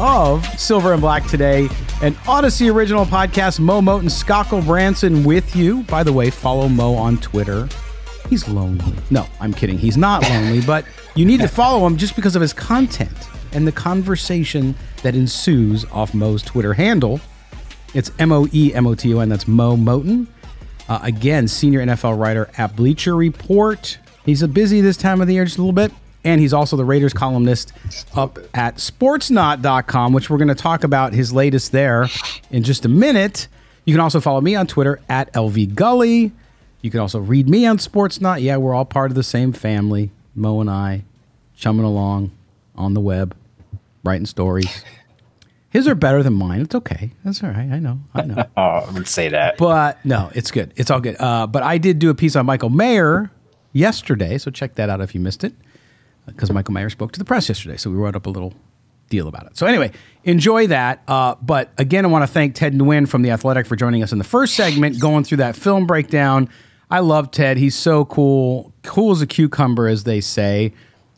[0.00, 1.68] of Silver and Black Today
[2.00, 3.60] an Audacy original podcast.
[3.60, 5.82] Moe Moton, Scott Gulbransen with you.
[5.82, 7.68] By the way, follow Moe on Twitter.
[8.30, 8.94] He's lonely.
[9.10, 9.76] No, I'm kidding.
[9.76, 13.12] He's not lonely, but you need to follow him just because of his content
[13.52, 17.20] and the conversation that ensues off Moe's Twitter handle.
[17.92, 19.28] It's M O E M O T O N.
[19.28, 20.26] That's Moe Moton.
[20.88, 23.98] Uh, again, senior NFL writer at Bleacher Report.
[24.24, 25.92] He's a busy this time of the year, just a little bit.
[26.24, 27.72] And he's also the Raiders columnist
[28.14, 32.08] up at sportsnaut.com, which we're going to talk about his latest there
[32.50, 33.48] in just a minute.
[33.86, 36.32] You can also follow me on Twitter at LV Gully.
[36.82, 38.42] You can also read me on Sportsnaut.
[38.42, 40.10] Yeah, we're all part of the same family.
[40.34, 41.04] Moe and I
[41.56, 42.32] chumming along
[42.74, 43.34] on the web,
[44.04, 44.84] writing stories.
[45.70, 46.62] His are better than mine.
[46.62, 47.12] It's okay.
[47.24, 47.70] That's all right.
[47.70, 48.00] I know.
[48.14, 48.44] I know.
[48.56, 49.56] oh, I would say that.
[49.56, 50.72] But no, it's good.
[50.76, 51.16] It's all good.
[51.20, 53.30] Uh, but I did do a piece on Michael Mayer
[53.72, 55.54] yesterday, so check that out if you missed it
[56.34, 57.76] because Michael Mayer spoke to the press yesterday.
[57.76, 58.54] So we wrote up a little
[59.10, 59.58] deal about it.
[59.58, 59.92] So anyway,
[60.24, 61.02] enjoy that.
[61.06, 64.12] Uh, but again, I want to thank Ted Nguyen from The Athletic for joining us
[64.12, 66.48] in the first segment, going through that film breakdown.
[66.90, 67.56] I love Ted.
[67.58, 68.72] He's so cool.
[68.82, 70.72] Cool as a cucumber, as they say.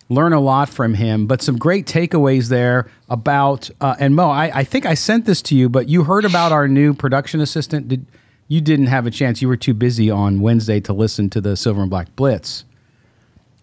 [0.08, 3.70] Learn a lot from him, but some great takeaways there about.
[3.80, 6.52] Uh, and Moe, I, I, think I sent this to you, but you heard about
[6.52, 7.88] our new production assistant.
[7.88, 8.04] Did
[8.46, 9.40] you didn't have a chance?
[9.40, 12.64] You were too busy on Wednesday to listen to the Silver and Black Blitz.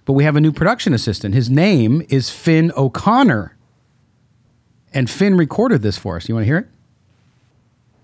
[0.09, 1.35] But we have a new production assistant.
[1.35, 3.55] His name is Finn O'Connor.
[4.91, 6.27] And Finn recorded this for us.
[6.27, 6.67] You want to hear it?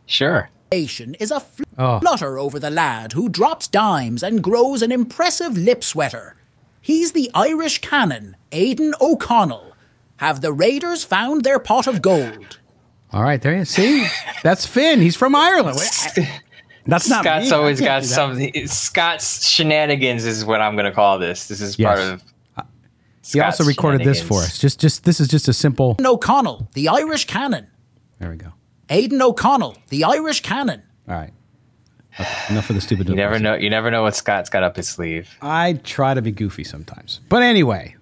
[0.06, 0.52] Sure.
[0.70, 2.00] Is a fl- oh.
[2.02, 6.36] flutter over the lad who drops dimes and grows an impressive lip sweater.
[6.80, 9.74] He's the Irish cannon, Aidan O'Connell.
[10.18, 12.60] Have the Raiders found their pot of gold?
[13.14, 14.06] All right, there you see.
[14.44, 15.02] That's Finn.
[15.02, 15.80] He's from Ireland.
[16.86, 17.56] That's not Scott's me.
[17.56, 18.40] always got some.
[18.68, 21.48] Scott's shenanigans is what I'm going to call this.
[21.48, 21.88] This is yes.
[21.88, 22.24] part of.
[22.58, 22.64] Uh,
[23.26, 24.60] he also recorded this for us.
[24.60, 25.98] Just, just this is just a simple.
[26.04, 27.68] O'Connell, the Irish cannon.
[28.20, 28.54] There we go.
[28.90, 30.84] Aidan O'Connell, the Irish cannon.
[31.08, 31.34] All right.
[32.20, 33.10] Okay, enough of the stupid.
[33.10, 33.56] You never know.
[33.56, 35.36] You never know what Scott's got up his sleeve.
[35.42, 37.96] I try to be goofy sometimes, but anyway,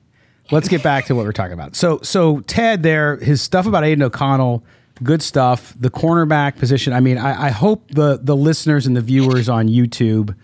[0.52, 1.76] let's get back to what we're talking about.
[1.76, 4.64] So, so Ted, there, his stuff about Aidan O'Connell
[5.02, 5.74] good stuff.
[5.80, 6.94] The cornerback position.
[6.94, 10.36] I mean, I, I hope the the listeners and the viewers on YouTube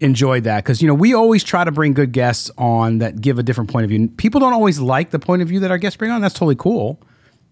[0.00, 3.38] enjoyed that because you know we always try to bring good guests on that give
[3.38, 4.08] a different point of view.
[4.16, 6.20] People don't always like the point of view that our guests bring on.
[6.20, 7.00] That's totally cool,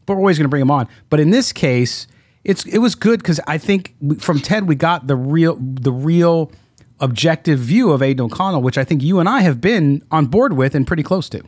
[0.06, 0.88] but we're always going to bring them on.
[1.10, 2.06] But in this case,
[2.44, 6.52] it's it was good because I think from Ted we got the real the real
[7.00, 10.54] objective view of Aidan O'Connell, which I think you and I have been on board
[10.54, 11.42] with and pretty close to.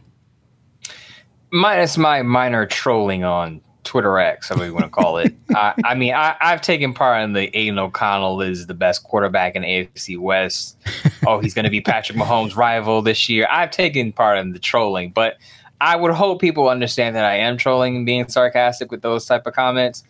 [1.50, 5.34] Minus my minor trolling on Twitter X, whatever you want to call it.
[5.56, 9.56] I, I, mean, I, have taken part in the Aidan O'Connell is the best quarterback
[9.56, 10.76] in AFC West.
[11.26, 13.48] oh, he's going to be Patrick Mahomes' rival this year.
[13.50, 15.38] I've taken part in the trolling, but
[15.80, 19.46] I would hope people understand that I am trolling and being sarcastic with those type
[19.46, 20.04] of comments.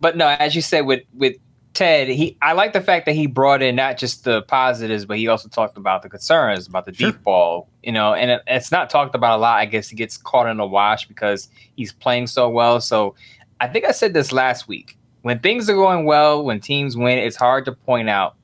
[0.00, 1.36] But no, as you said with with
[1.74, 5.18] Ted, he I like the fact that he brought in not just the positives, but
[5.18, 7.10] he also talked about the concerns about the sure.
[7.10, 7.68] deep ball.
[7.82, 9.58] You know, and it, it's not talked about a lot.
[9.58, 12.80] I guess he gets caught in a wash because he's playing so well.
[12.80, 13.16] So
[13.60, 14.96] I think I said this last week.
[15.22, 18.36] When things are going well, when teams win, it's hard to point out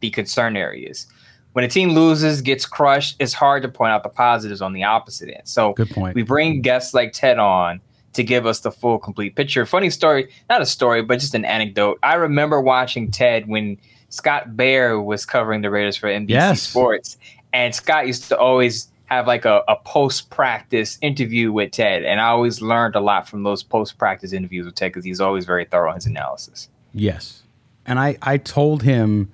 [0.00, 1.06] the concern areas.
[1.52, 4.84] When a team loses, gets crushed, it's hard to point out the positives on the
[4.84, 5.48] opposite end.
[5.48, 6.14] So good point.
[6.14, 7.80] We bring guests like Ted on
[8.14, 9.64] to give us the full complete picture.
[9.66, 11.98] Funny story, not a story, but just an anecdote.
[12.02, 13.78] I remember watching Ted when
[14.08, 16.62] Scott Bair was covering the Raiders for NBC yes.
[16.62, 17.16] Sports,
[17.52, 22.20] and Scott used to always have like a, a post practice interview with Ted, and
[22.20, 25.44] I always learned a lot from those post practice interviews with Ted because he's always
[25.44, 26.68] very thorough in his analysis.
[26.92, 27.42] Yes,
[27.86, 29.30] and I I told him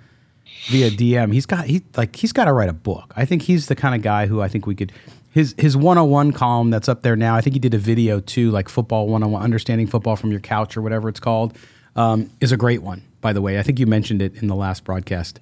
[0.67, 3.13] via DM he's got he like he's got to write a book.
[3.17, 4.93] I think he's the kind of guy who I think we could
[5.35, 7.35] his his 101 column that's up there now.
[7.35, 10.77] I think he did a video too, like football 101, understanding football from your couch
[10.77, 11.59] or whatever it's called,
[11.97, 13.03] um, is a great one.
[13.21, 15.41] By the way, I think you mentioned it in the last broadcast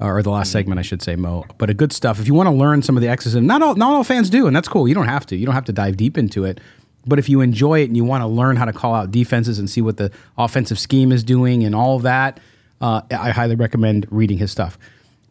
[0.00, 1.44] uh, or the last segment, I should say, Moe.
[1.58, 2.18] But a good stuff.
[2.18, 4.30] If you want to learn some of the X's, and not all not all fans
[4.30, 4.88] do, and that's cool.
[4.88, 5.36] You don't have to.
[5.36, 6.58] You don't have to dive deep into it.
[7.06, 9.58] But if you enjoy it and you want to learn how to call out defenses
[9.58, 12.40] and see what the offensive scheme is doing and all of that,
[12.80, 14.78] uh, I highly recommend reading his stuff.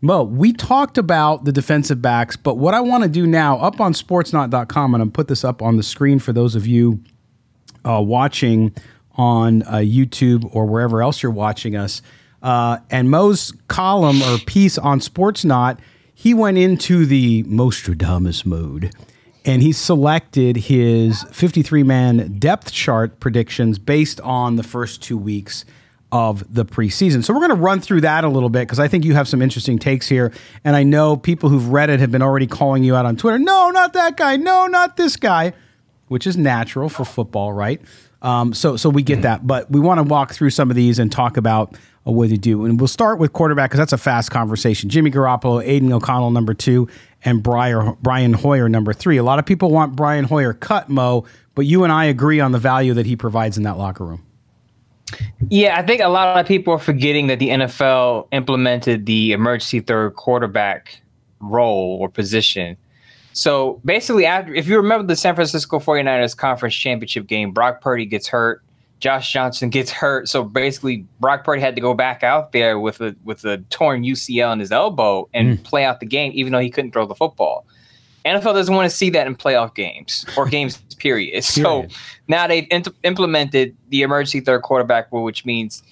[0.04, 3.80] Moe, we talked about the defensive backs, but what I want to do now, up
[3.80, 7.02] on sportsnaut.com, and I'm put this up on the screen for those of you
[7.86, 8.76] uh, watching
[9.16, 12.02] on uh, YouTube or wherever else you're watching us.
[12.42, 15.80] Uh, and Moe's column or piece on Sportsnaut,
[16.14, 18.94] he went into the Mostradamus mode
[19.46, 25.64] and he selected his 53 man depth chart predictions based on the first two weeks
[26.14, 27.24] of the preseason.
[27.24, 29.28] So we're going to run through that a little bit because I think you have
[29.28, 30.32] some interesting takes here.
[30.64, 33.40] And I know people who've read it have been already calling you out on Twitter.
[33.40, 34.38] No, not that guy.
[34.38, 35.54] No, not this guy,
[36.10, 37.82] which is natural for football, right?
[38.22, 39.48] Um, so, so we get that.
[39.48, 41.74] But we want to walk through some of these and talk about
[42.06, 42.64] uh, what they do.
[42.64, 44.92] And we'll start with quarterback because that's a fast conversation.
[44.92, 46.88] Jimmy Garoppolo, Aidan O'Connell, number two,
[47.26, 49.18] and Brian, Brian Hoyer, number three.
[49.18, 51.26] A lot of people want Brian Hoyer cut, Moe,
[51.56, 54.24] but you and I agree on the value that he provides in that locker room.
[55.50, 59.80] Yeah, I think a lot of people are forgetting that the NFL implemented the emergency
[59.80, 61.02] third quarterback
[61.40, 62.78] role or position.
[63.34, 68.06] So basically, after if you remember the San Francisco 49ers conference championship game, Brock Purdy
[68.06, 68.64] gets hurt,
[69.00, 70.30] Josh Johnson gets hurt.
[70.30, 74.04] So basically, Brock Purdy had to go back out there with a with a torn
[74.04, 75.64] UCL in his elbow and mm.
[75.64, 77.66] play out the game, even though he couldn't throw the football.
[78.26, 81.44] NFL doesn't want to see that in playoff games or games, period.
[81.44, 81.88] So
[82.28, 82.68] now they've
[83.04, 85.84] implemented the emergency third quarterback rule, which means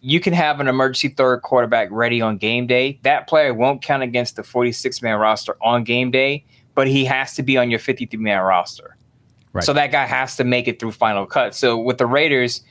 [0.00, 2.98] you can have an emergency third quarterback ready on game day.
[3.02, 6.44] That player won't count against the 46 man roster on game day,
[6.74, 8.96] but he has to be on your 53 man roster.
[9.52, 9.62] Right.
[9.62, 11.54] So that guy has to make it through final cut.
[11.54, 12.62] So with the Raiders,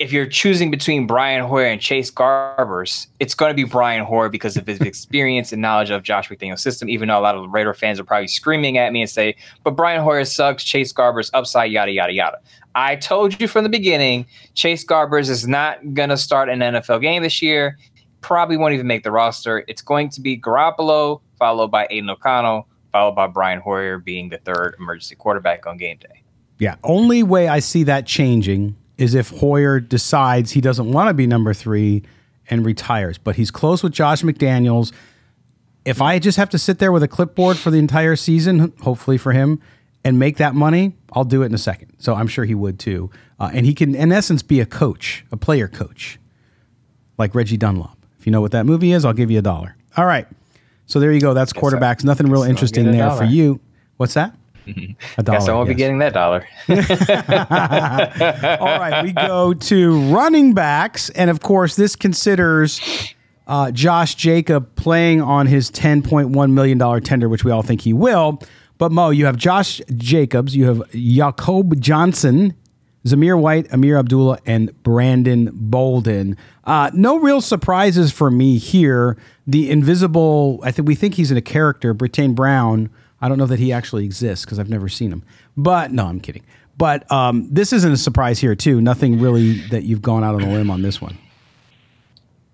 [0.00, 4.30] if you're choosing between Brian Hoyer and Chase Garbers, it's going to be Brian Hoyer
[4.30, 6.88] because of his experience and knowledge of Josh McDaniels' system.
[6.88, 9.36] Even though a lot of the Raider fans are probably screaming at me and say,
[9.62, 10.64] "But Brian Hoyer sucks.
[10.64, 12.38] Chase Garbers upside, yada yada yada."
[12.74, 17.02] I told you from the beginning, Chase Garbers is not going to start an NFL
[17.02, 17.76] game this year.
[18.22, 19.64] Probably won't even make the roster.
[19.68, 24.38] It's going to be Garoppolo followed by Aidan O'Connell, followed by Brian Hoyer being the
[24.38, 26.22] third emergency quarterback on game day.
[26.58, 31.14] Yeah, only way I see that changing is if Hoyer decides he doesn't want to
[31.14, 32.02] be number three
[32.50, 33.16] and retires.
[33.16, 34.92] But he's close with Josh McDaniels.
[35.86, 39.16] If I just have to sit there with a clipboard for the entire season, hopefully
[39.16, 39.58] for him,
[40.04, 41.94] and make that money, I'll do it in a second.
[41.98, 43.10] So I'm sure he would too.
[43.38, 46.18] Uh, and he can, in essence, be a coach, a player coach,
[47.16, 47.96] like Reggie Dunlop.
[48.18, 49.76] If you know what that movie is, I'll give you a dollar.
[49.96, 50.26] All right.
[50.84, 51.32] So there you go.
[51.32, 52.04] That's quarterbacks.
[52.04, 53.60] Nothing real interesting there for you.
[53.96, 54.36] What's that?
[55.18, 55.38] A dollar.
[55.38, 55.76] Guess I won't yes.
[55.76, 56.46] be getting that dollar.
[58.60, 62.80] All right, we go to running backs, and of course, this considers
[63.46, 67.62] uh, Josh Jacobs playing on his ten point one million dollar tender, which we all
[67.62, 68.40] think he will.
[68.78, 72.54] But Mo, you have Josh Jacobs, you have Jakob Johnson,
[73.04, 76.36] Zamir White, Ameer Abdullah, and Brandon Bolden.
[76.64, 79.16] Uh, no real surprises for me here.
[79.46, 82.88] The invisible, I think we think he's in a character, Brittain Brown
[83.20, 85.22] I don't know that he actually exists because I've never seen him.
[85.56, 86.44] But no, I'm kidding.
[86.76, 88.80] But um, this isn't a surprise here too.
[88.80, 91.18] Nothing really that you've gone out on a limb on this one.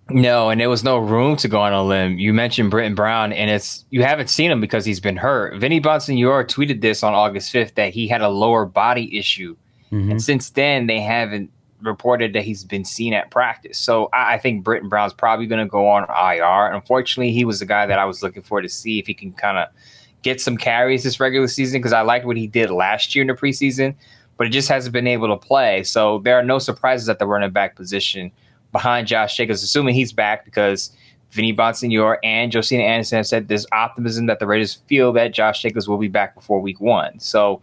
[0.08, 2.18] No, and there was no room to go on a limb.
[2.18, 5.58] You mentioned Brittain Brown, and it's you haven't seen him because he's been hurt.
[5.58, 9.56] Vinny Bonsignore tweeted this on August 5th that he had a lower body issue,
[9.90, 10.12] mm-hmm.
[10.12, 11.50] and since then they haven't
[11.82, 13.78] reported that he's been seen at practice.
[13.78, 16.72] So I, I think Brittain Brown's probably going to go on IR.
[16.72, 19.32] Unfortunately, he was the guy that I was looking for to see if he can
[19.32, 19.68] kind of
[20.22, 23.28] get some carries this regular season because I liked what he did last year in
[23.28, 23.94] the preseason,
[24.36, 25.82] but it just hasn't been able to play.
[25.84, 28.32] So there are no surprises at the running back position
[28.72, 30.90] behind Josh Jacobs, assuming he's back because
[31.30, 35.62] Vinny Bonsignore and Josina Anderson have said there's optimism that the Raiders feel that Josh
[35.62, 37.18] Jacobs will be back before week one.
[37.20, 37.62] So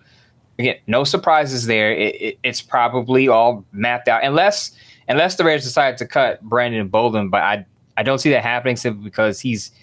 [0.58, 1.92] again, no surprises there.
[1.92, 4.72] It, it, it's probably all mapped out unless
[5.10, 7.66] unless the Raiders decide to cut Brandon Bolden, but I
[7.98, 9.72] I don't see that happening simply because he's–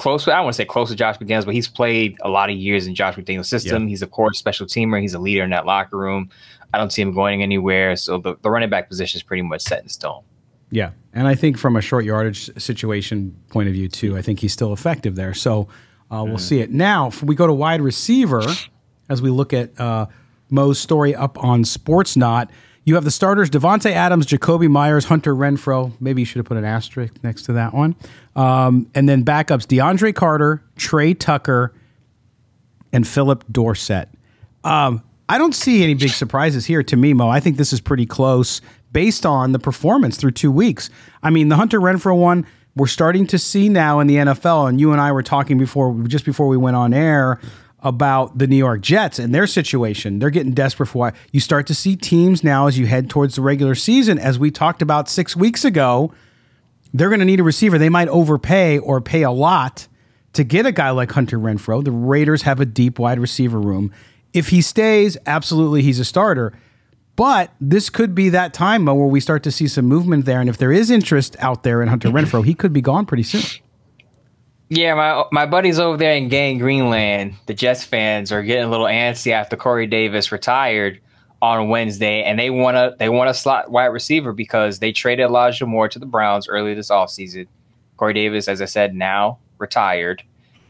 [0.00, 0.26] close.
[0.26, 2.86] I want to say close to Josh McDaniels, but he's played a lot of years
[2.86, 3.86] in Josh McDaniels' system.
[3.86, 5.00] He's a core special teamer.
[5.00, 6.30] He's a leader in that locker room.
[6.72, 7.96] I don't see him going anywhere.
[7.96, 10.22] So the, the running back position is pretty much set in stone.
[10.70, 10.92] Yeah.
[11.12, 14.52] And I think from a short yardage situation point of view, too, I think he's
[14.52, 15.34] still effective there.
[15.34, 15.68] So
[16.10, 16.40] uh, we'll mm.
[16.40, 16.70] see it.
[16.70, 18.42] Now, if we go to wide receiver,
[19.08, 20.06] as we look at uh,
[20.48, 22.48] Moe's story up on Sportsnaut,
[22.84, 25.92] you have the starters Davante Adams, Jakobi Meyers, Hunter Renfrow.
[26.00, 27.94] Maybe you should have put an asterisk next to that one.
[28.36, 31.74] Um, and then backups DeAndre Carter, Tre Tucker,
[32.92, 34.08] and Phillip Dorsett.
[34.64, 37.28] Um, I don't see any big surprises here to me, Moe.
[37.28, 38.60] I think this is pretty close
[38.92, 40.90] based on the performance through two weeks.
[41.22, 42.46] I mean, the Hunter Renfrow one,
[42.76, 45.94] we're starting to see now in the NFL, and you and I were talking before,
[46.06, 47.40] just before we went on air
[47.82, 50.18] about the New York Jets and their situation.
[50.18, 53.36] They're getting desperate for why you start to see teams now as you head towards
[53.36, 56.12] the regular season, as we talked about six weeks ago.
[56.92, 57.78] They're going to need a receiver.
[57.78, 59.86] They might overpay or pay a lot
[60.32, 61.84] to get a guy like Hunter Renfrow.
[61.84, 63.92] The Raiders have a deep wide receiver room.
[64.32, 66.52] If he stays, absolutely he's a starter.
[67.16, 70.40] But this could be that time Moe, where we start to see some movement there.
[70.40, 73.24] And if there is interest out there in Hunter Renfrow, he could be gone pretty
[73.24, 73.62] soon.
[74.68, 78.70] Yeah, my my buddies over there in Gang Greenland, the Jets fans, are getting a
[78.70, 81.00] little antsy after Corey Davis retired
[81.42, 85.24] on Wednesday, and they want to they want a slot wide receiver because they traded
[85.24, 87.46] Elijah Moore to the Browns earlier this offseason.
[87.96, 90.22] Corey Davis, as I said, now retired.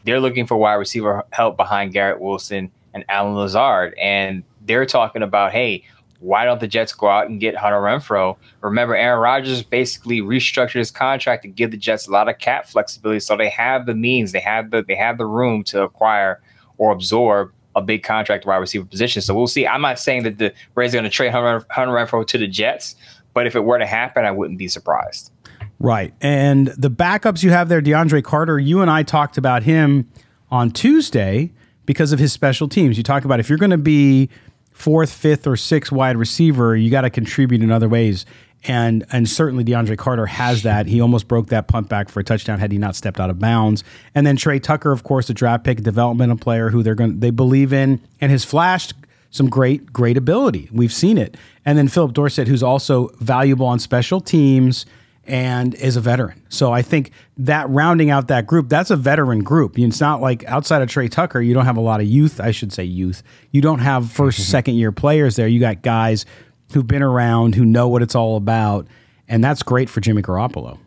[0.03, 5.23] They're looking for wide receiver help behind Garrett Wilson and Allen Lazard, and they're talking
[5.23, 5.83] about, hey,
[6.19, 8.37] why don't the Jets go out and get Hunter Renfrow?
[8.61, 12.67] Remember, Aaron Rodgers basically restructured his contract to give the Jets a lot of cap
[12.67, 16.41] flexibility, so they have the means, they have the they have the room to acquire
[16.77, 19.21] or absorb a big contract wide receiver position.
[19.21, 19.65] So we'll see.
[19.67, 22.47] I'm not saying that the Rays are going to trade Hunter, Hunter Renfrow to the
[22.47, 22.95] Jets,
[23.33, 25.31] but if it were to happen, I wouldn't be surprised.
[25.79, 26.13] Right.
[26.21, 30.09] And the backups you have there, DeAndre Carter, you and I talked about him
[30.51, 31.51] on Tuesday
[31.85, 32.97] because of his special teams.
[32.97, 34.29] You talk about if you're going to be
[34.71, 38.25] fourth, fifth, or sixth wide receiver, you got to contribute in other ways.
[38.67, 40.85] And and certainly DeAndre Carter has that.
[40.85, 43.39] He almost broke that punt back for a touchdown had he not stepped out of
[43.39, 43.83] bounds.
[44.13, 47.31] And then Tre Tucker, of course, a draft pick, developmental player who they're going they
[47.31, 48.93] believe in and has flashed
[49.31, 50.69] some great great ability.
[50.71, 51.37] We've seen it.
[51.65, 54.85] And then Phillip Dorsett, who's also valuable on special teams
[55.25, 56.41] and is a veteran.
[56.49, 59.77] So I think that rounding out that group, that's a veteran group.
[59.77, 62.39] It's not like outside of Tre Tucker, you don't have a lot of youth.
[62.39, 63.21] I should say youth.
[63.51, 64.41] You don't have 1st mm-hmm.
[64.41, 65.47] second year players there.
[65.47, 66.25] You got guys
[66.73, 68.87] who've been around, who know what it's all about,
[69.27, 70.77] and that's great for Jimmy Garoppolo.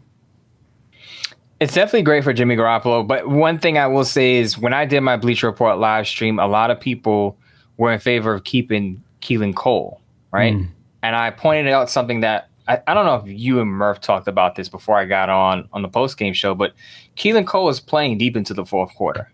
[1.61, 3.07] It's definitely great for Jimmy Garoppolo.
[3.07, 6.39] But one thing I will say is when I did my Bleacher Report live stream,
[6.39, 7.39] a lot of people
[7.77, 10.01] were in favor of keeping Keelan Cole,
[10.33, 10.55] right?
[10.55, 10.69] Mm.
[11.03, 14.29] And I pointed out something that I, I don't know if you and Murph talked
[14.29, 16.75] about this before I got on on the post game show, but
[17.17, 19.31] Keelan Cole is playing deep into the fourth quarter.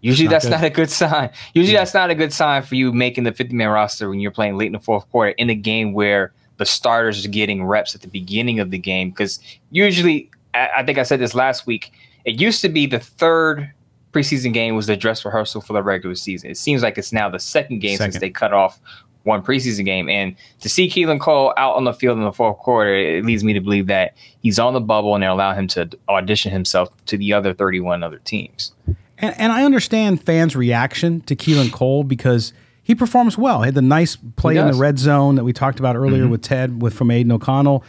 [0.00, 0.50] Usually not that's good.
[0.52, 1.30] not a good sign.
[1.54, 1.80] Usually yeah.
[1.80, 4.56] that's not a good sign for you making the 50 man roster when you're playing
[4.56, 8.02] late in the fourth quarter in a game where the starters are getting reps at
[8.02, 9.10] the beginning of the game.
[9.10, 9.40] Because
[9.70, 11.92] usually, I think I said this last week,
[12.24, 13.72] it used to be the third
[14.12, 16.50] preseason game was the dress rehearsal for the regular season.
[16.50, 18.12] It seems like it's now the second game second.
[18.12, 18.80] since they cut off
[19.24, 20.08] one preseason game.
[20.08, 23.44] And to see Keelan Cole out on the field in the fourth quarter, it leads
[23.44, 26.90] me to believe that he's on the bubble and they allow him to audition himself
[27.06, 28.72] to the other 31 other teams.
[29.18, 33.62] And, and I understand fans' reaction to Keelan Cole because he performs well.
[33.62, 36.30] He had the nice play in the red zone that we talked about earlier mm-hmm.
[36.30, 37.84] with Ted with from Aidan O'Connell.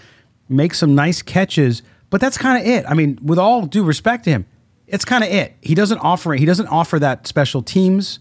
[0.49, 2.85] Makes some nice catches, but that's kind of it.
[2.87, 4.45] I mean, with all due respect to him,
[4.87, 5.55] it's kind of it.
[5.61, 8.19] He doesn't offer it he doesn't offer that special teams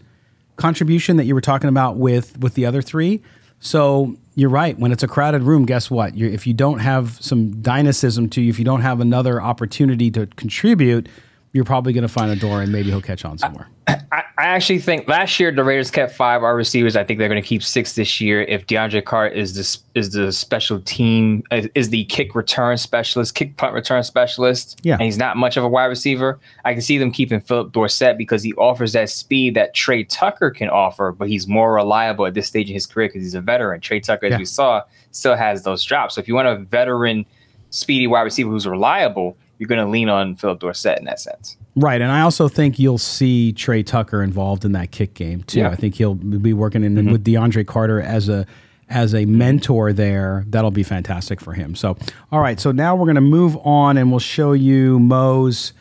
[0.57, 3.23] contribution that you were talking about with with the other three.
[3.61, 4.79] So you're right.
[4.79, 6.17] When it's a crowded room, guess what?
[6.17, 10.13] You're, if you don't have some dynamism to you, if you don't have another opportunity
[10.13, 11.09] to contribute,
[11.53, 13.69] you're probably going to find a door and maybe he'll catch on somewhere.
[13.89, 16.95] I, I, actually think last year the Raiders kept five our receivers.
[16.95, 18.43] I think they're going to keep six this year.
[18.43, 23.57] If DeAndre Carter is the is the special team is the kick return specialist, kick
[23.57, 26.39] punt return specialist, yeah, and he's not much of a wide receiver.
[26.67, 30.51] I can see them keeping Phillip Dorsett because he offers that speed that Tre Tucker
[30.51, 33.41] can offer, but he's more reliable at this stage in his career because he's a
[33.41, 33.81] veteran.
[33.81, 34.39] Tre Tucker, as yeah.
[34.39, 36.17] we saw, still has those drops.
[36.17, 37.25] So if you want a veteran,
[37.71, 41.57] speedy wide receiver who's reliable you're going to lean on Phillip Dorsett in that sense.
[41.77, 45.61] Right, and I also think you'll see Tre Tucker involved in that kick game too.
[45.61, 45.71] Yeah.
[45.71, 47.13] I think he'll be working in mm-hmm.
[47.13, 48.47] with DeAndre Carter as a
[48.89, 50.45] as a mentor there.
[50.49, 51.75] That'll be fantastic for him.
[51.75, 51.97] So,
[52.33, 55.73] all right, so now we're going to move on and we'll show you Moe's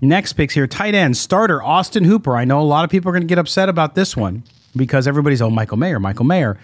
[0.00, 0.66] next picks here.
[0.66, 2.36] Tight end starter Austin Hooper.
[2.36, 4.44] I know a lot of people are going to get upset about this one
[4.76, 6.58] because everybody's oh Michael Mayer, Michael Mayer.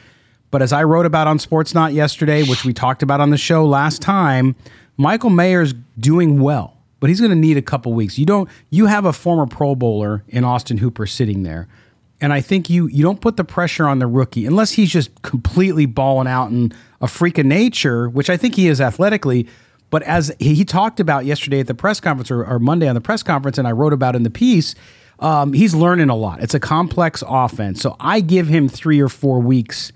[0.50, 3.64] But as I wrote about on Sportsnaut yesterday, which we talked about on the show
[3.64, 4.57] last time,
[5.00, 8.19] Michael Mayer's doing well, but he's going to need a couple weeks.
[8.19, 8.50] You don't.
[8.69, 11.69] You have a former Pro Bowler in Austin Hooper sitting there,
[12.21, 15.23] and I think you you don't put the pressure on the rookie unless he's just
[15.23, 19.49] completely balling out and a freak of nature, which I think he is athletically.
[19.88, 23.00] But as he talked about yesterday at the press conference or, or Monday on the
[23.00, 24.75] press conference, and I wrote about in the piece,
[25.19, 26.42] um, he's learning a lot.
[26.42, 29.92] It's a complex offense, so I give him three or four weeks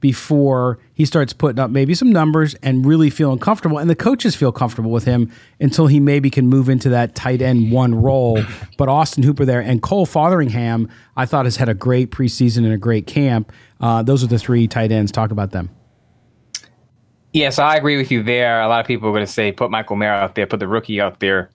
[0.00, 3.78] before he starts putting up maybe some numbers and really feeling comfortable.
[3.78, 7.42] And the coaches feel comfortable with him until he maybe can move into that tight
[7.42, 8.42] end one role.
[8.76, 12.72] But Austin Hooper there and Cole Fotheringham, I thought has had a great preseason and
[12.72, 13.52] a great camp.
[13.80, 15.12] Uh, those are the three tight ends.
[15.12, 15.70] Talk about them.
[17.32, 18.62] Yes, I agree with you there.
[18.62, 20.68] A lot of people are going to say put Michael Mayer out there, put the
[20.68, 21.50] rookie out there.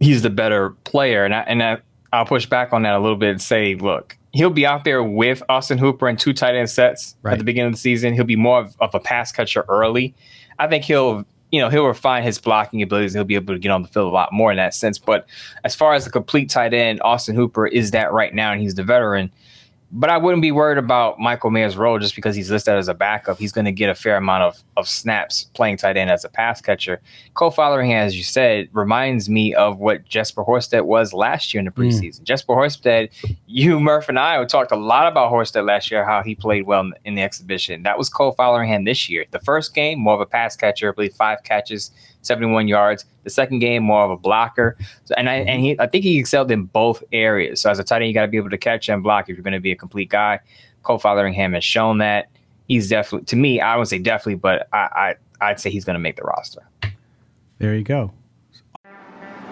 [0.00, 1.78] He's the better player, and I, and I,
[2.12, 5.02] I'll push back on that a little bit and say, look, he'll be out there
[5.02, 7.32] with Austin Hooper in two tight end sets right.
[7.32, 8.12] at the beginning of the season.
[8.12, 10.12] He'll be more of, of, a pass catcher early.
[10.58, 13.14] I think he'll, you know, he'll refine his blocking abilities.
[13.14, 14.98] He'll be able to get on the field a lot more in that sense.
[14.98, 15.26] But
[15.62, 18.74] as far as the complete tight end, Austin Hooper is that right now, and he's
[18.74, 19.30] the veteran.
[19.96, 22.94] But I wouldn't be worried about Michael Mayer's role just because he's listed as a
[22.94, 23.38] backup.
[23.38, 26.28] He's going to get a fair amount of, of snaps playing tight end as a
[26.28, 27.00] pass catcher.
[27.34, 31.66] Cole Fotheringham, as you said, reminds me of what Jesper Horsted was last year in
[31.66, 31.82] the hmm.
[31.82, 32.22] preseason.
[32.22, 32.24] Mm.
[32.24, 33.10] Jesper Horsted,
[33.46, 36.80] you, Murph, and I talked a lot about Horsted last year, how he played well
[36.80, 37.84] in, in the exhibition.
[37.84, 39.26] That was Cole Fotheringham this year.
[39.30, 41.92] The first game, more of a pass catcher, I believe five catches,
[42.26, 43.04] 71 yards.
[43.24, 44.76] The second game, more of a blocker.
[45.04, 47.60] So, and I and he, I think he excelled in both areas.
[47.60, 49.36] So as a tight end, you got to be able to catch and block if
[49.36, 50.40] you're going to be a complete guy.
[50.82, 52.28] Cole Fotheringham has shown that.
[52.68, 55.94] He's definitely, to me, I would say definitely, but I, I I'd say he's going
[55.94, 56.62] to make the roster.
[57.58, 58.12] There you go.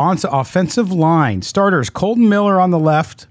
[0.00, 1.42] On to offensive line.
[1.42, 3.28] Starters Kolton Miller on the left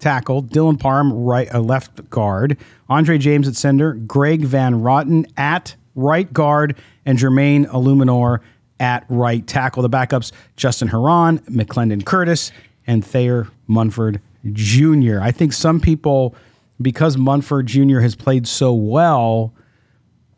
[0.00, 2.56] tackle, Dylan Parham right uh, left guard,
[2.88, 8.40] Andre James at center, Greg Van Roten at right guard, and Jermaine Eluemunor
[8.80, 9.82] at right tackle.
[9.82, 12.50] The backups Justin Herron, McClendon Curtis,
[12.86, 15.18] and Thayer Munford Jr.
[15.20, 16.34] I think some people,
[16.80, 18.00] because Munford Jr.
[18.00, 19.52] has played so well,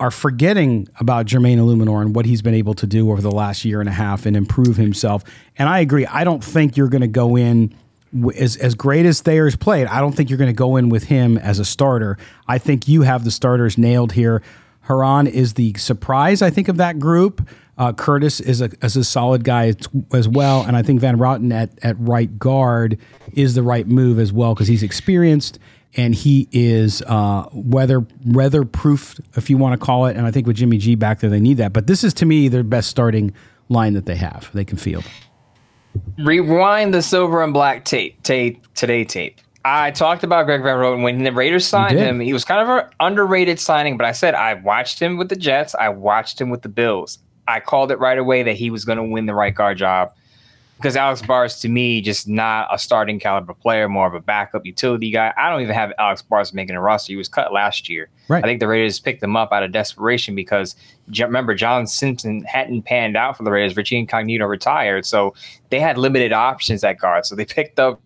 [0.01, 3.65] are forgetting about Jermaine Eluemunor and what he's been able to do over the last
[3.65, 5.25] year and a half and improve himself.
[5.57, 6.07] And I agree.
[6.07, 7.75] I don't think you're going to go in
[8.37, 9.87] as as great as Thayer's played.
[9.87, 12.17] I don't think you're going to go in with him as a starter.
[12.47, 14.43] I think you have the starters nailed here.
[14.83, 17.47] Herron is the surprise, I think, of that group.
[17.77, 19.75] Uh, Curtis is a, is a solid guy
[20.13, 22.99] as well, and I think Van Roten at, at right guard
[23.35, 25.61] is the right move as well because he's experienced
[25.99, 30.17] and he is uh, weather weather proof, if you want to call it.
[30.17, 31.75] And I think with Jimmy G back there, they need that.
[31.75, 33.35] But this is to me their best starting
[33.69, 34.49] line that they have.
[34.55, 35.05] They can field.
[36.17, 39.41] Rewind the silver and black tape, tape today tape.
[39.65, 42.21] I talked about Greg Van Roten when the Raiders signed him.
[42.21, 45.37] He was kind of an underrated signing, but I said I watched him with the
[45.37, 45.75] Jets.
[45.75, 47.19] I watched him with the Bills.
[47.49, 50.13] I called it right away that he was going to win the right guard job
[50.79, 54.65] because Alex Bars to me just not a starting caliber player, more of a backup
[54.65, 55.35] utility guy.
[55.37, 57.13] I don't even have Alex Bars making a roster.
[57.13, 58.09] He was cut last year.
[58.29, 58.45] Right.
[58.45, 60.77] I think the Raiders picked him up out of desperation because
[61.19, 63.77] remember John Simpson hadn't panned out for the Raiders.
[63.77, 65.35] Richie Incognito retired, so
[65.71, 67.27] they had limited options at guard.
[67.27, 68.01] So they picked up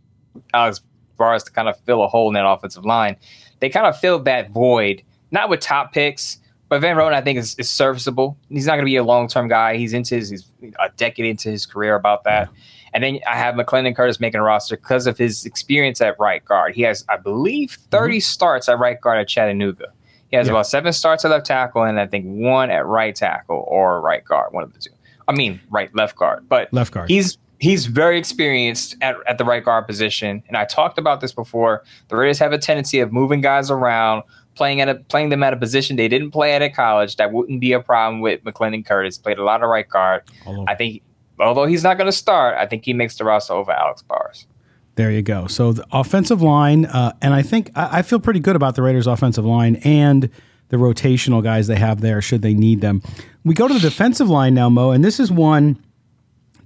[0.54, 0.80] Alex
[1.18, 3.16] Bars to kind of fill a hole in that offensive line.
[3.60, 6.38] They kind of filled that void, not with top picks.
[6.72, 8.38] But Van Roten, I think, is, is serviceable.
[8.48, 9.76] He's not going to be a long term guy.
[9.76, 10.46] He's into his, he's
[10.82, 12.48] a decade into his career about that.
[12.48, 12.60] Yeah.
[12.94, 16.42] And then I have McClendon Curtis making a roster because of his experience at right
[16.42, 16.74] guard.
[16.74, 18.20] He has, I believe, 30 mm-hmm.
[18.20, 19.92] starts at right guard at Chattanooga.
[20.30, 20.54] He has yeah.
[20.54, 24.24] about seven starts at left tackle and I think one at right tackle or right
[24.24, 24.92] guard, one of the two.
[25.28, 27.10] I mean, right left guard, but left guard.
[27.10, 30.42] He's he's very experienced at, at the right guard position.
[30.48, 31.84] And I talked about this before.
[32.08, 35.52] The Raiders have a tendency of moving guys around, playing at a playing them at
[35.52, 37.16] a position they didn't play at at college.
[37.16, 39.18] That wouldn't be a problem with McClendon Curtis.
[39.18, 40.22] Played a lot of right guard.
[40.66, 41.02] I think,
[41.38, 44.46] although he's not going to start, I think he makes the roster over Alex Bars.
[44.94, 45.46] There you go.
[45.46, 48.82] So the offensive line, uh, and I think I, I, feel pretty good about the
[48.82, 50.28] Raiders' offensive line and
[50.68, 53.02] the rotational guys they have there, should they need them.
[53.42, 55.82] We go to the defensive line now, Moe, and this is one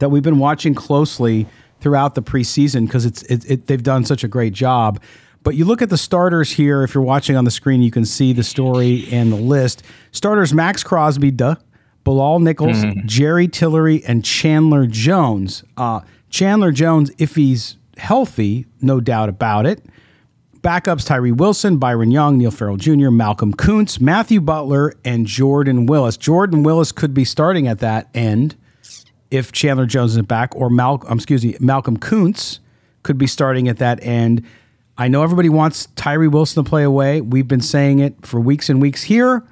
[0.01, 1.47] that we've been watching closely
[1.81, 5.01] throughout the preseason because it's it, it, they've done such a great job.
[5.47, 6.83] But you look at the starters here.
[6.83, 9.85] If you're watching on the screen, you can see the story and the list.
[10.11, 11.55] Starters: Maxx Crosby, duh,
[12.03, 13.07] Bilal Nichols, mm-hmm.
[13.07, 15.63] Jerry Tillery, and Chandler Jones.
[15.77, 19.87] Uh, Chandler Jones, if he's healthy, no doubt about it.
[20.63, 26.17] Backups Tyree Wilson, Byron Young, Neil Farrell Jr., Malcolm Koonce, Matthew Butler, and Jordan Willis.
[26.17, 28.57] Jordan Willis could be starting at that end
[29.31, 32.59] if Chandler Jones isn't back, or Mal- um, excuse me, Malcolm Koonce
[33.05, 34.45] could be starting at that end.
[34.99, 37.21] I know everybody wants Tyree Wilson to play away.
[37.21, 39.47] We've been saying it for weeks and weeks here.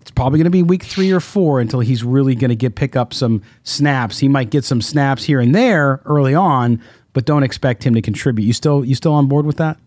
[0.00, 2.74] it's probably going to be week three or four until he's really going to get
[2.74, 4.18] pick up some snaps.
[4.18, 8.00] He might get some snaps here and there early on, but don't expect him to
[8.00, 8.46] contribute.
[8.46, 9.78] You still you still on board with that?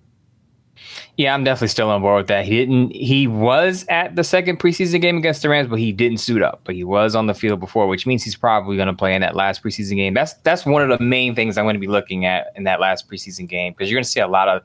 [1.17, 2.45] Yeah, I'm definitely still on board with that.
[2.45, 2.91] He didn't.
[2.91, 6.62] He was at the second preseason game against the Rams, but he didn't suit up.
[6.63, 9.21] But he was on the field before, which means he's probably going to play in
[9.21, 10.13] that last preseason game.
[10.13, 12.79] That's that's one of the main things I'm going to be looking at in that
[12.79, 14.62] last preseason game because you're going to see a lot of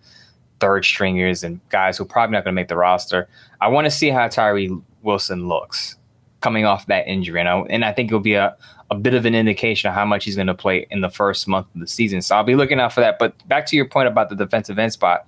[0.61, 3.29] third stringers and guys who are probably not going to make the roster.
[3.61, 4.71] I want to see how Tyree
[5.03, 5.97] Wilson looks
[6.41, 8.57] coming off that injury, and I, and I think it'll be a
[8.93, 11.49] a bit of an indication of how much he's going to play in the first
[11.49, 12.21] month of the season.
[12.21, 13.19] So I'll be looking out for that.
[13.19, 15.27] But back to your point about the defensive end spot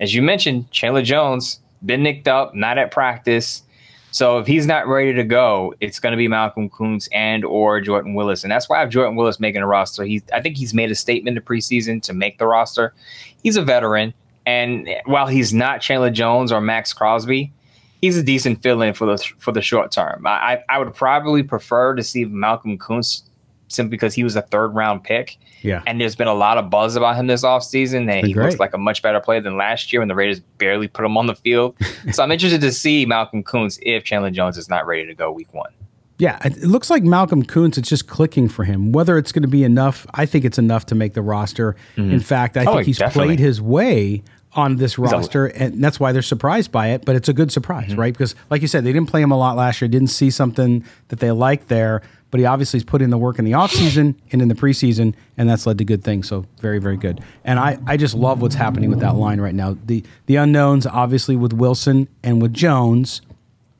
[0.00, 3.62] as you mentioned, Chandler Jones been nicked up, not at practice.
[4.10, 7.80] So if he's not ready to go, it's going to be Malcolm Koonce and or
[7.80, 10.04] Jordan Willis, and that's why I have Jordan Willis making a roster.
[10.04, 12.94] He, I think he's made a statement in preseason to make the roster.
[13.42, 14.14] He's a veteran,
[14.46, 17.52] and while he's not Chandler Jones or Maxx Crosby,
[18.00, 20.24] he's a decent fill-in for the for the short term.
[20.26, 23.22] I, I would probably prefer to see Malcolm Koonce
[23.68, 25.82] simply because he was a third round pick yeah.
[25.86, 28.12] And there's been a lot of buzz about him this offseason.
[28.12, 28.44] And he great.
[28.44, 31.16] looks like a much better player than last year when the Raiders barely put him
[31.16, 31.74] on the field.
[32.12, 35.32] so I'm interested to see Malcolm Koonce if Chandler Jones is not ready to go
[35.32, 35.72] week one.
[36.18, 38.92] Yeah, it looks like Malcolm Koonce, it's just clicking for him.
[38.92, 41.74] Whether it's going to be enough, I think it's enough to make the roster.
[41.96, 42.12] Mm-hmm.
[42.12, 43.28] In fact, I oh, think he's definitely.
[43.28, 44.22] played his way
[44.52, 47.04] on this roster, and that's why they're surprised by it.
[47.04, 48.00] But it's a good surprise, mm-hmm.
[48.00, 48.12] right?
[48.12, 50.84] Because, like you said, they didn't play him a lot last year, didn't see something
[51.08, 52.02] that they liked there
[52.34, 55.14] but he obviously has put in the work in the offseason and in the preseason,
[55.36, 56.26] and that's led to good things.
[56.26, 57.20] So very, very good.
[57.44, 59.76] And I, I just love what's happening with that line right now.
[59.84, 63.22] The the unknowns, obviously, with Wilson and with Jones,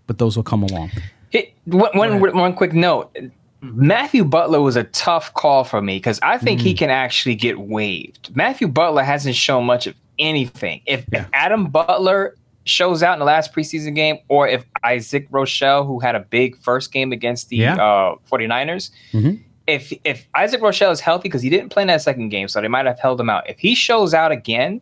[0.07, 0.93] but those will come along.
[1.31, 3.17] Hey, one, one, one quick note.
[3.61, 6.63] Matthew Butler was a tough call for me because I think mm.
[6.63, 8.37] he can actually get waived.
[8.37, 10.81] Matthew Butler hasn't shown much of anything.
[10.87, 11.23] If, yeah.
[11.23, 16.01] if Adam Butler shows out in the last preseason game, or if Isaac Rochell, who
[16.01, 17.75] had a big first game against the yeah.
[17.75, 19.43] uh, 49ers, mm-hmm.
[19.67, 22.61] if if Isaac Rochell is healthy, because he didn't play in that second game, so
[22.61, 23.49] they might have held him out.
[23.49, 24.81] If he shows out again,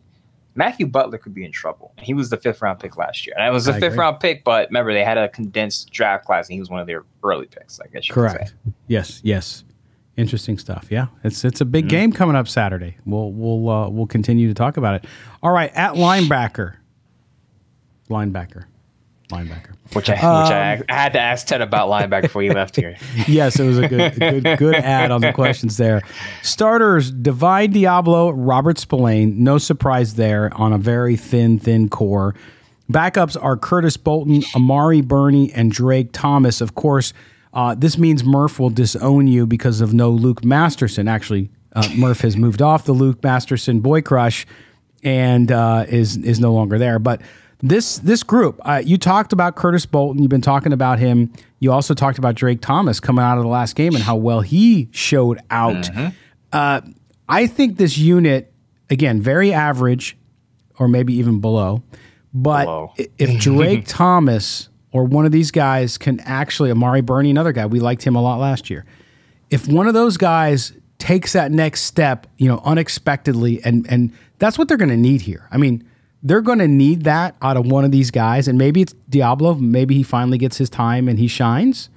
[0.55, 1.93] Matthew Butler could be in trouble.
[1.99, 3.35] He was the fifth round pick last year.
[3.37, 3.99] And it was a I fifth agree.
[3.99, 6.87] round pick, but remember, they had a condensed draft class, and he was one of
[6.87, 8.53] their early picks, I guess Correct.
[8.87, 9.63] Yes, yes.
[10.15, 10.87] Interesting stuff.
[10.91, 11.89] Yeah, it's it's a big mm-hmm.
[11.89, 12.97] game coming up Saturday.
[13.03, 15.09] We'll we'll uh, we'll continue to talk about it.
[15.41, 16.75] All right, at linebacker,
[18.09, 18.65] linebacker.
[19.29, 19.75] Linebacker.
[19.93, 22.49] Which I, um, which I, um, I, had to ask Ted about linebacker before he
[22.49, 22.97] left here.
[23.27, 26.01] yes, it was a good, good, good ad on the questions there.
[26.41, 29.43] Starters: Divine Deablo, Robert Spillane.
[29.43, 32.35] No surprise there on a very thin, thin core.
[32.91, 36.59] Backups are Curtis Bolton, Amari Burney, and Drake Thomas.
[36.59, 37.13] Of course,
[37.53, 41.07] uh, this means Murph will disown you because of no Luke Masterson.
[41.07, 44.45] Actually, uh, Murph has moved off the Luke Masterson boy crush
[45.03, 46.99] and uh, is is no longer there.
[46.99, 47.21] But
[47.63, 50.21] this this group, uh, you talked about Curtis Bolton.
[50.21, 51.31] You've been talking about him.
[51.59, 54.41] You also talked about Drake Thomas coming out of the last game and how well
[54.41, 55.85] he showed out.
[55.85, 56.07] Mm-hmm.
[56.51, 56.81] Uh,
[57.29, 58.53] I think this unit,
[58.89, 60.17] again, very average,
[60.77, 61.83] or maybe even below.
[62.33, 62.93] But below.
[63.17, 67.79] if Drake Thomas or one of these guys can actually, Amari Burney, another guy, we
[67.79, 68.85] liked him a lot last year.
[69.49, 74.57] If one of those guys takes that next step, you know, unexpectedly, and and that's
[74.57, 75.47] what they're going to need here.
[75.49, 75.87] I mean
[76.23, 78.47] they're going to need that out of one of these guys.
[78.47, 79.59] And maybe it's Deablo.
[79.59, 81.89] Maybe he finally gets his time and he shines.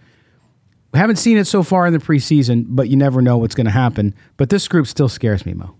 [0.92, 3.66] We haven't seen it so far in the preseason, but you never know what's going
[3.66, 4.14] to happen.
[4.36, 5.76] But this group still scares me, Mo.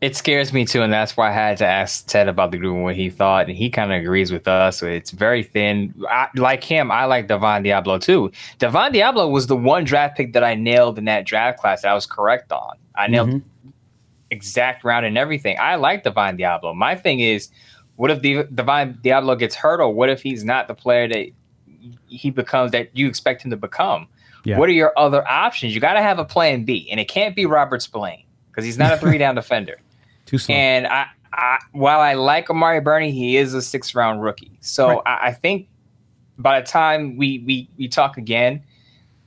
[0.00, 2.74] It scares me too, and that's why I had to ask Ted about the group
[2.74, 4.80] and what he thought, and he kind of agrees with us.
[4.80, 5.92] It's very thin.
[6.08, 8.30] I, like him, I like Divine Deablo too.
[8.60, 11.90] Divine Deablo was the one draft pick that I nailed in that draft class that
[11.90, 12.76] I was correct on.
[12.94, 13.57] I nailed mm-hmm
[14.30, 15.56] exact round and everything.
[15.60, 16.74] I like Divine Deablo.
[16.74, 17.50] My thing is,
[17.96, 21.26] what if the Divine Deablo gets hurt, or what if he's not the player that
[22.06, 24.06] he becomes that you expect him to become?
[24.44, 24.58] Yeah.
[24.58, 25.74] What are your other options?
[25.74, 28.78] You got to have a plan B, and it can't be Robert Spillane because he's
[28.78, 29.80] not a three down defender.
[30.26, 30.54] Too slow.
[30.54, 34.58] And I, I, while I like Amari Burney, he is a six round rookie.
[34.60, 35.02] So right.
[35.06, 35.68] I, I think
[36.38, 38.62] by the time we we we talk again,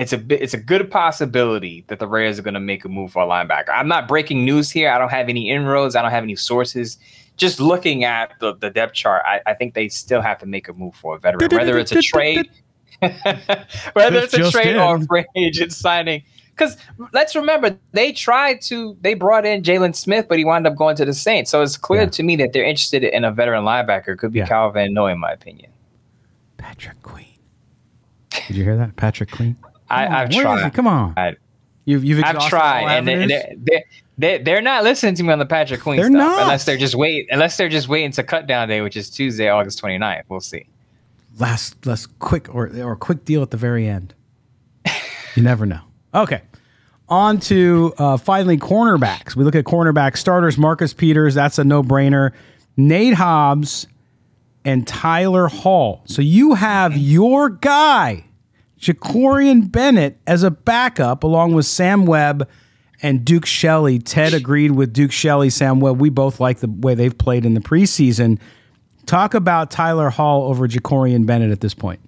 [0.02, 2.90] it's a bit, it's a good possibility that the Raiders are going to make a
[2.90, 3.70] move for a linebacker.
[3.70, 4.90] I'm not breaking news here.
[4.90, 5.96] I don't have any inroads.
[5.96, 6.98] I don't have any sources.
[7.38, 10.68] Just looking at the, the depth chart, I, I think they still have to make
[10.68, 12.50] a move for a veteran, whether it's a trade,
[13.00, 16.24] whether it's a trade or a free agent signing.
[16.50, 16.78] Because
[17.14, 20.96] let's remember, they tried to, they brought in Jaylon Smith, but he wound up going
[20.98, 21.50] to the Saints.
[21.50, 22.10] So it's clear yeah.
[22.10, 24.18] to me that they're interested in a veteran linebacker.
[24.18, 24.48] Could be yeah.
[24.48, 25.72] Kyle Van Noy, in my opinion.
[26.58, 27.26] Patrick Queen.
[28.48, 28.96] Did you hear that?
[28.96, 29.58] Patrick Queen.
[29.92, 30.74] I, have tried.
[30.74, 31.14] Come on.
[31.18, 31.36] I,
[31.86, 33.84] you've you've I've tried, and they're, they're,
[34.18, 36.42] they're, they're, not listening to me on the Patrick Queen they're stuff not.
[36.44, 39.50] unless they're just wait unless they're just waiting to cut down day, which is Tuesday,
[39.50, 40.24] August 29th.
[40.30, 40.68] We'll see.
[41.40, 44.14] last last quick or or quick deal at the very end.
[45.36, 45.82] you never know.
[46.14, 46.42] Okay.
[47.10, 49.36] On to uh, finally cornerbacks.
[49.36, 50.58] We look at cornerback starters.
[50.58, 52.32] Marcus Peters, that's a no brainer.
[52.78, 53.86] Nate Hobbs
[54.64, 56.04] and Tyler Hall.
[56.06, 58.26] So you have your guy,
[58.82, 62.50] Jakorian Bennett, as a backup, along with Sam Webb
[63.02, 64.00] and Duke Shelley.
[64.00, 66.02] Ted agreed with Duke Shelley, Sam Webb.
[66.02, 68.40] We both like the way they've played in the preseason.
[69.06, 72.00] Talk about Tyler Hall over Jakorian Bennett at this point.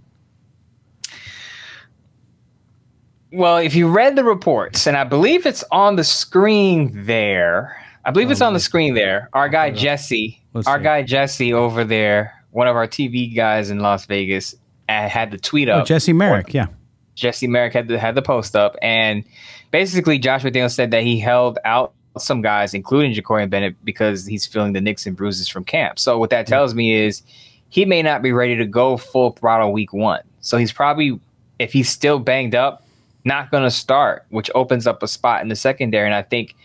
[3.31, 7.79] Well, if you read the reports, and I believe it's on the screen there.
[8.05, 9.29] I believe it's oh, on the screen there.
[9.33, 10.83] Our guy Jesse, Let's our see.
[10.83, 14.55] guy Jesse over there, one of our TV guys in Las Vegas,
[14.93, 15.85] uh, had the tweet Oh, up.
[15.87, 16.67] Jesse Merrick, yeah.
[17.15, 19.23] Jesse Merrick had the, had the post up, and
[19.71, 24.45] basically Josh McDaniels said that he held out some guys, including Jakorian Bennett, because he's
[24.45, 25.97] feeling the nicks and bruises from camp.
[25.99, 27.21] So what that tells me is
[27.69, 30.21] he may not be ready to go full throttle week one.
[30.41, 31.19] So he's probably,
[31.57, 32.85] if he's still banged up,
[33.25, 36.05] not going to start, which opens up a spot in the secondary.
[36.05, 36.55] And I think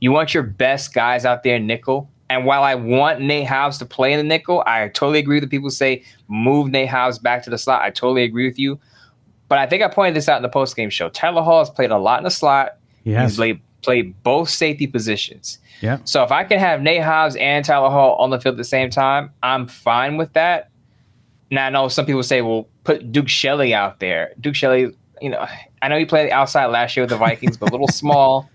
[0.00, 2.10] you want your best guys out there nickel.
[2.30, 5.44] And while I want Nate Hobbs to play in the nickel, I totally agree with
[5.44, 7.82] the people who say move Nate Hobbs back to the slot.
[7.82, 8.78] I totally agree with you.
[9.48, 11.08] But I think I pointed this out in the post game show.
[11.08, 12.76] Tyler Hall has played a lot in the slot.
[13.24, 15.58] He's played, played both safety positions.
[15.80, 15.98] Yeah.
[16.04, 18.64] So if I can have Nate Hobbs and Tyler Hall on the field at the
[18.64, 20.70] same time, I'm fine with that.
[21.50, 25.30] Now I know some people say, "Well, put Duke Shelley out there." Duke Shelley, you
[25.30, 25.46] know,
[25.80, 28.50] I know he played outside last year with the Vikings, but a little small.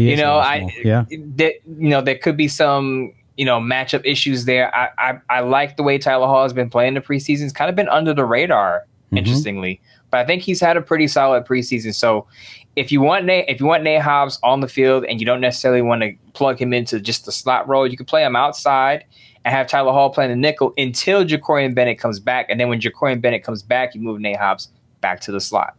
[0.00, 1.04] He you know, I yeah.
[1.10, 4.74] there, you know there could be some you know matchup issues there.
[4.74, 7.42] I I, I like the way Tyler Hall has been playing the preseason.
[7.44, 9.16] It's kind of been under the radar, Mm-hmm.
[9.16, 9.80] interestingly,
[10.12, 11.92] but I think he's had a pretty solid preseason.
[11.92, 12.28] So
[12.76, 15.40] if you want Nate, if you want Nate Hobbs on the field and you don't
[15.40, 19.04] necessarily want to plug him into just the slot role, you can play him outside
[19.44, 22.46] and have Tyler Hall playing the nickel until Jakorian Bennett comes back.
[22.48, 24.68] And then when Jakorian Bennett comes back, you move Nate Hobbs
[25.00, 25.74] back to the slot.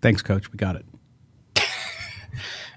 [0.00, 0.50] Thanks, coach.
[0.50, 0.84] We got it.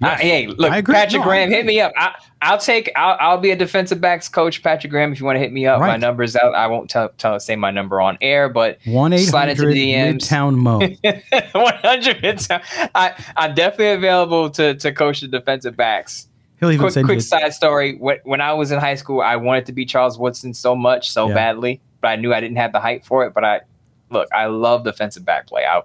[0.04, 0.94] Uh, hey, look, I agree.
[0.96, 1.94] Patrick No, Graham, hit me up.
[1.98, 2.12] I,
[2.42, 2.92] I'll take.
[2.96, 5.12] I'll, I'll be a defensive backs coach, Patrick Graham.
[5.14, 6.00] If you want to hit me up, my Right.
[6.00, 6.54] number's out.
[6.56, 9.76] I won't tell, tell say my number on air, but One eight slide into hundred
[9.76, 10.16] the DMs.
[10.30, 12.48] Midtown 100.
[12.96, 16.28] I I'm definitely available to to coach the defensive backs.
[16.60, 17.22] He'll even quick send quick you.
[17.22, 17.98] side story.
[17.98, 21.12] When, when I was in high school, I wanted to be Charles Woodson so much,
[21.12, 21.34] so Yeah.
[21.34, 23.34] badly, but I knew I didn't have the height for it.
[23.34, 23.62] But I
[24.10, 25.66] look, I love defensive back play.
[25.66, 25.82] I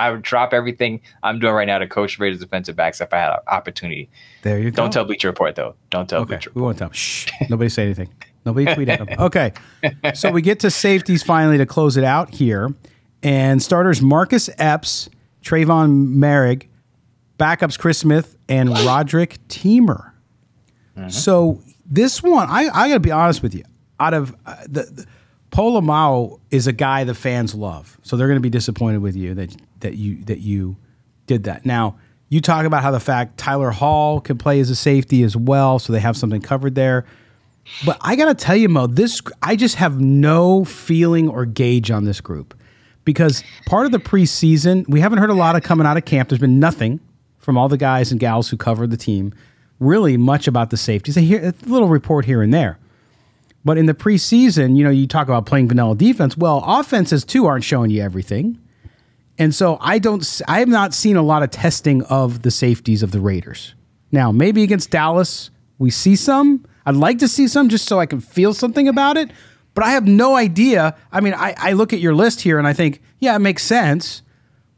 [0.00, 3.18] I would drop everything I'm doing right now to coach Raiders defensive backs if I
[3.18, 4.08] had an opportunity.
[4.42, 4.76] There you go.
[4.82, 5.74] Don't tell Bleacher Report though.
[5.90, 6.90] Don't tell Okay, Bleacher we won't tell.
[6.92, 7.28] Shh.
[7.48, 8.08] Nobody say anything.
[8.46, 9.08] Nobody tweet at him.
[9.20, 9.52] Okay,
[10.14, 12.74] so we get to safeties finally to close it out here,
[13.22, 15.10] and starters Marcus Epps,
[15.42, 16.68] Tre'von Moehrig,
[17.38, 20.12] backups Chris Smith, and Roderick Teamer.
[21.08, 23.64] So this one, I, I got to be honest with you.
[23.98, 25.06] Out of uh, the, the
[25.50, 29.34] Pola-Mao is a guy the fans love, so they're going to be disappointed with you
[29.34, 30.76] that that you that you
[31.26, 31.66] did that.
[31.66, 31.96] Now
[32.28, 35.78] you talk about how the fact Tyler Hall can play as a safety as well,
[35.78, 37.04] so they have something covered there.
[37.84, 41.90] But I got to tell you, Moe, this I just have no feeling or gauge
[41.90, 42.54] on this group
[43.04, 46.28] because part of the preseason we haven't heard a lot of coming out of camp.
[46.28, 47.00] There's been nothing
[47.38, 49.32] from all the guys and gals who cover the team,
[49.78, 51.16] really much about the safeties.
[51.16, 52.78] A, here, a little report here and there.
[53.64, 56.36] But in the preseason, you know, you talk about playing vanilla defense.
[56.36, 58.58] Well, offenses too aren't showing you everything.
[59.38, 63.02] And so I don't I have not seen a lot of testing of the safeties
[63.02, 63.74] of the Raiders.
[64.12, 66.66] Now, maybe against Dallas, we see some.
[66.84, 69.30] I'd like to see some just so I can feel something about it.
[69.74, 70.96] But I have no idea.
[71.12, 73.62] I mean, I, I look at your list here and I think, yeah, it makes
[73.62, 74.22] sense.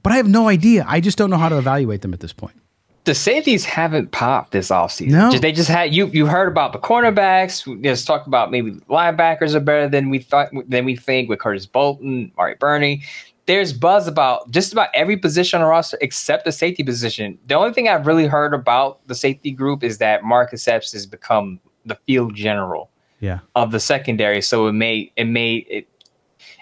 [0.03, 0.85] But I have no idea.
[0.87, 2.57] I just don't know how to evaluate them at this point.
[3.05, 5.09] The safeties haven't popped this offseason.
[5.11, 5.31] No.
[5.31, 6.07] Just- they just had you.
[6.09, 7.67] You heard about the cornerbacks.
[7.67, 11.39] We just talked about maybe linebackers are better than we thought than we think with
[11.41, 13.03] Curtis Bolton, Mari Burney.
[13.47, 17.39] There's buzz about just about every position on the roster except the safety position.
[17.49, 21.07] The only thing I've really heard about the safety group is that Marcus Epps has
[21.07, 22.89] become the field general
[23.19, 23.41] Yeah.
[23.57, 24.43] of the secondary.
[24.43, 25.89] So it may it may it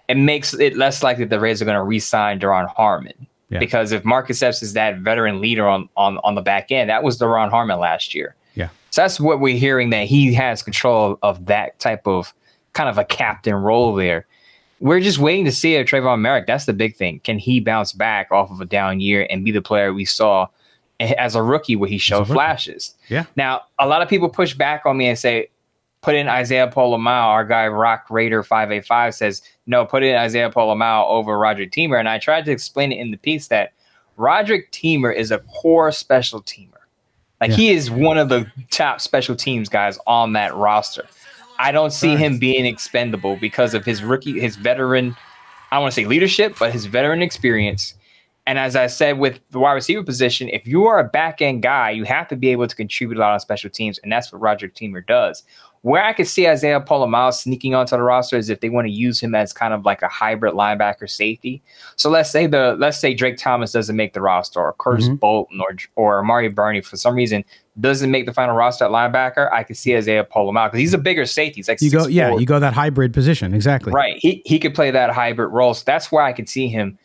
[0.09, 3.27] it makes it less likely the Rays are going to re-sign Duron Harmon.
[3.51, 3.59] Yeah.
[3.59, 7.03] Because if Marcus Epps is that veteran leader on, on on the back end, that
[7.03, 8.37] was Duron Harmon last year.
[8.55, 8.69] Yeah.
[8.91, 12.33] So that's what we're hearing that he has control of that type of
[12.73, 14.27] kind of a captain role there.
[14.79, 16.47] We're just waiting to see if Tre'von Moehrig.
[16.47, 17.21] That's the big thing.
[17.21, 20.47] Can he bounce back off of a down year and be the player we saw
[21.01, 22.95] as a rookie where he showed flashes?
[23.09, 23.27] Yeah.
[23.37, 25.49] Now, a lot of people push back on me and say,
[26.01, 27.29] put in Isaiah Pola-Mao.
[27.29, 31.99] Our guy Rock Raider 585 says, no, put in Isaiah Pola-Mao over Roderick Teamer.
[31.99, 33.73] And I tried to explain it in the piece that
[34.17, 36.75] Roderick Teamer is a core special teamer.
[37.41, 37.57] Like Yeah.
[37.57, 41.07] he is one of the top special teams guys on that roster.
[41.59, 45.17] I don't see him being expendable because of his rookie, his veteran.
[45.71, 47.95] I don't want to say leadership, but his veteran experience.
[48.47, 51.63] And as I said with the wide receiver position, if you are a back end
[51.63, 54.33] guy, you have to be able to contribute a lot on special teams, and that's
[54.33, 55.45] what Roger Teamer does.
[55.83, 58.93] Where I could see Isaiah Pola-Mao sneaking onto the roster is if they want to
[58.93, 61.63] use him as kind of like a hybrid linebacker safety.
[61.97, 65.21] So let's say the let's say Drake Thomas doesn't make the roster, or Curtis Mhm.
[65.21, 67.45] Bolton, or or Amari Burney for some reason
[67.81, 69.51] doesn't make the final roster at linebacker.
[69.53, 71.57] I could see Isaiah Pola-Mao because he's a bigger safety.
[71.61, 73.91] He's like You go, yeah, you go that hybrid position exactly.
[73.93, 74.17] Right.
[74.19, 75.73] He he could play that hybrid role.
[75.73, 76.99] So that's where I could see him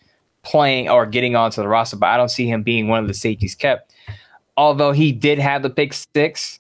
[0.44, 3.14] playing or getting onto the roster, but I don't see him being one of the
[3.14, 3.94] safeties kept.
[4.58, 6.60] Although he did have the pick six.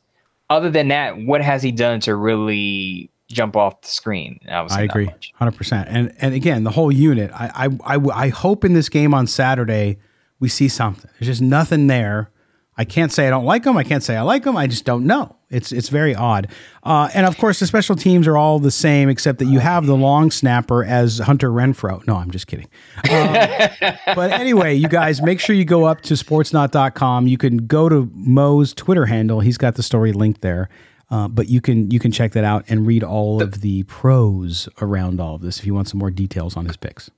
[0.49, 4.39] Other than that, what has he done to really jump off the screen?
[4.47, 5.88] I, I agree, hundred percent.
[5.89, 7.31] And and again, the whole unit.
[7.34, 9.97] I, I I I hope in this game on Saturday
[10.39, 11.10] we see something.
[11.19, 12.29] There's just nothing there.
[12.77, 13.77] I can't say I don't like them.
[13.77, 14.57] I can't say I like them.
[14.57, 15.38] I just don't know.
[15.49, 16.49] It's it's very odd.
[16.83, 19.85] Uh, and of course, the special teams are all the same, except that you have
[19.85, 22.05] the long snapper as Hunter Renfrow.
[22.05, 22.67] No, I'm just kidding.
[23.09, 23.69] Uh,
[24.15, 27.27] but anyway, you guys, make sure you go up to sportsnaut.com.
[27.27, 29.39] You can go to Moe's Twitter handle.
[29.39, 30.69] He's got the story linked there.
[31.09, 34.67] Uh, but you can you can check that out and read all of the pros
[34.81, 37.09] around all of this if you want some more details on his picks.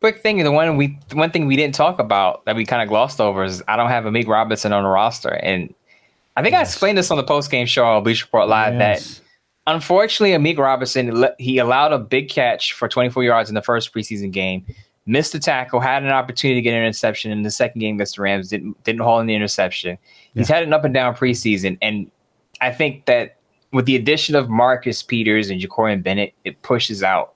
[0.00, 2.88] Quick thing, the one we one thing we didn't talk about that we kind of
[2.88, 5.30] glossed over is I don't have Amik Robinson on the roster.
[5.30, 5.74] And
[6.36, 9.18] I think I explained this on the post game show on Bleacher Report Live Yes.
[9.18, 13.92] that unfortunately Amik Robinson he allowed a big catch for 24 yards in the first
[13.92, 14.64] preseason game,
[15.06, 18.16] missed the tackle, had an opportunity to get an interception in the second game against
[18.16, 19.98] the Rams, didn't didn't haul in the interception.
[20.34, 22.08] He's had an up and down preseason, and
[22.60, 23.36] I think that
[23.72, 27.34] with the addition of Marcus Peters and Jakorian Bennett, it pushes out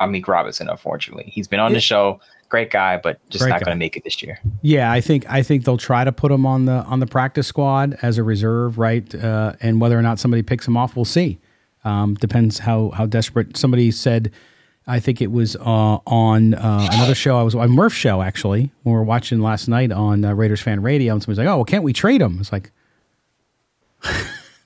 [0.00, 0.68] Amik Robinson.
[0.68, 3.96] Unfortunately, he's been on the show, great guy, but just Great not going to make
[3.96, 4.38] it this year.
[4.62, 7.46] Yeah, I think I think they'll try to put him on the on the practice
[7.46, 9.14] squad as a reserve, right?
[9.14, 11.38] Uh, and whether or not somebody picks him off, we'll see.
[11.84, 13.56] Um, depends how how desperate.
[13.56, 14.32] Somebody said,
[14.86, 17.38] I think it was uh, on uh, another show.
[17.38, 18.70] I was on Murph show actually.
[18.82, 21.56] When We were watching last night on uh, Raiders fan radio, and somebody's like, "Oh,
[21.56, 22.72] well, can't we trade him?" It's like.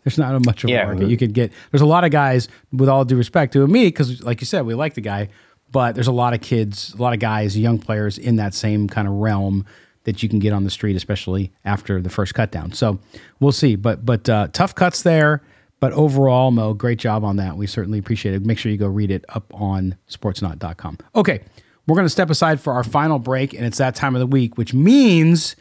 [0.04, 0.84] There's not a much of a Yeah.
[0.84, 1.08] market.
[1.08, 1.52] You could get.
[1.70, 4.66] There's a lot of guys, with all due respect to me, because like you said,
[4.66, 5.28] we like the guy,
[5.72, 8.86] but there's a lot of kids, a lot of guys, young players in that same
[8.88, 9.64] kind of realm
[10.04, 12.72] that you can get on the street, especially after the first cut down.
[12.72, 12.98] So
[13.40, 13.74] we'll see.
[13.76, 15.42] But but uh, tough cuts there.
[15.80, 17.56] But overall, Moe, great job on that.
[17.56, 18.44] We certainly appreciate it.
[18.46, 20.98] Make sure you go read it up on sportsnaut.com.
[21.14, 21.40] Okay,
[21.86, 24.26] we're going to step aside for our final break, and it's that time of the
[24.26, 25.56] week, which means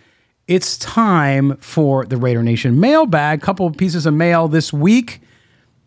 [0.47, 3.41] it's time for the Raider Nation mailbag.
[3.41, 5.21] Couple of pieces of mail this week,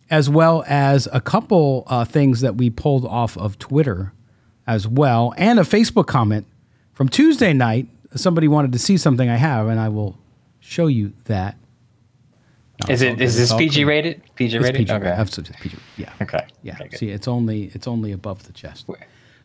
[0.09, 4.13] as well as a couple uh, things that we pulled off of Twitter
[4.65, 6.45] as well, and a Facebook comment
[6.93, 7.87] from Tuesday night.
[8.15, 10.17] Somebody wanted to see something I have, and I will
[10.59, 11.55] show you that.
[12.87, 14.21] No, Is it is this PG rated?
[14.35, 14.79] PG It's rated?
[14.79, 15.07] PG, okay.
[15.07, 15.77] absolutely PG.
[15.97, 16.13] Yeah.
[16.21, 16.45] Okay.
[16.61, 16.77] Yeah.
[16.79, 16.95] Okay.
[16.95, 18.85] See, it's only it's only above the chest.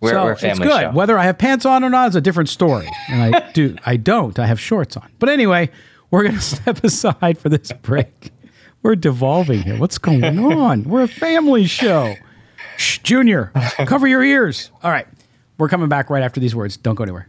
[0.03, 0.81] We're, so we're it's good.
[0.81, 0.91] show.
[0.93, 2.91] Whether I have pants on or not is a different story.
[3.09, 4.37] And I do I don't.
[4.38, 5.09] I have shorts on.
[5.19, 5.71] But anyway,
[6.11, 8.33] we're gonna step aside for this break.
[8.83, 9.79] We're devolving here.
[9.79, 10.83] What's going on?
[10.85, 12.17] We're a family show.
[12.77, 13.53] Shh, Junior,
[13.87, 14.71] cover your ears.
[14.83, 15.07] All right.
[15.57, 16.77] We're coming back right after these words.
[16.77, 17.29] Don't go anywhere.